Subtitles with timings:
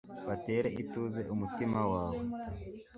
[0.27, 2.21] batere ituze umutima wawe